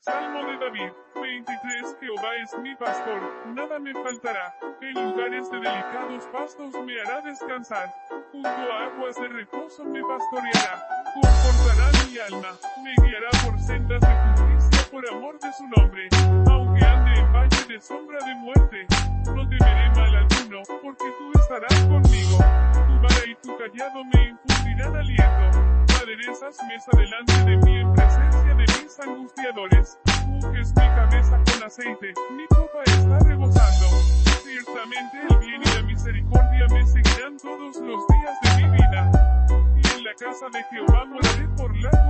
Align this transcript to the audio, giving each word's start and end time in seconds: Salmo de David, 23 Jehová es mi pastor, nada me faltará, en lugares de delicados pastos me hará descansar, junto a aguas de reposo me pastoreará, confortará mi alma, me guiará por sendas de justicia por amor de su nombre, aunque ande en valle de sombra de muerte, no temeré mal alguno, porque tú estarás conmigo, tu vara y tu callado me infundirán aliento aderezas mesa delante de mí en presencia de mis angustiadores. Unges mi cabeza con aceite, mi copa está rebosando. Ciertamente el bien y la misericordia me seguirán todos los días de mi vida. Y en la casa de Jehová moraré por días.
Salmo 0.00 0.44
de 0.46 0.58
David, 0.58 0.90
23 1.14 1.96
Jehová 2.00 2.34
es 2.42 2.58
mi 2.58 2.74
pastor, 2.74 3.22
nada 3.54 3.78
me 3.78 3.94
faltará, 3.94 4.52
en 4.80 4.94
lugares 4.94 5.48
de 5.48 5.60
delicados 5.60 6.26
pastos 6.32 6.74
me 6.84 7.00
hará 7.02 7.20
descansar, 7.20 7.94
junto 8.32 8.48
a 8.48 8.86
aguas 8.86 9.14
de 9.14 9.28
reposo 9.28 9.84
me 9.84 10.02
pastoreará, 10.02 10.84
confortará 11.14 11.92
mi 12.08 12.18
alma, 12.18 12.58
me 12.82 12.94
guiará 13.06 13.30
por 13.44 13.60
sendas 13.60 14.00
de 14.00 14.08
justicia 14.08 14.90
por 14.90 15.08
amor 15.08 15.38
de 15.38 15.52
su 15.52 15.68
nombre, 15.68 16.08
aunque 16.50 16.84
ande 16.84 17.20
en 17.20 17.32
valle 17.32 17.64
de 17.68 17.80
sombra 17.80 18.18
de 18.26 18.34
muerte, 18.34 18.86
no 19.26 19.48
temeré 19.48 19.90
mal 19.90 20.16
alguno, 20.16 20.62
porque 20.82 21.04
tú 21.16 21.31
estarás 21.54 21.84
conmigo, 21.84 22.38
tu 22.38 22.94
vara 23.02 23.26
y 23.28 23.34
tu 23.42 23.56
callado 23.58 24.04
me 24.04 24.30
infundirán 24.30 24.96
aliento 24.96 25.82
aderezas 26.02 26.56
mesa 26.66 26.90
delante 26.96 27.32
de 27.44 27.56
mí 27.58 27.76
en 27.76 27.92
presencia 27.92 28.54
de 28.54 28.64
mis 28.82 29.00
angustiadores. 29.00 29.98
Unges 30.28 30.68
mi 30.70 30.88
cabeza 30.88 31.42
con 31.44 31.62
aceite, 31.62 32.14
mi 32.36 32.46
copa 32.46 32.82
está 32.86 33.18
rebosando. 33.18 33.86
Ciertamente 34.42 35.18
el 35.28 35.38
bien 35.38 35.62
y 35.62 35.76
la 35.76 35.82
misericordia 35.82 36.66
me 36.70 36.86
seguirán 36.86 37.36
todos 37.36 37.76
los 37.76 38.06
días 38.08 38.40
de 38.42 38.62
mi 38.62 38.70
vida. 38.70 39.46
Y 39.76 39.98
en 39.98 40.04
la 40.04 40.14
casa 40.14 40.46
de 40.52 40.64
Jehová 40.70 41.04
moraré 41.04 41.48
por 41.56 41.72
días. 41.74 42.01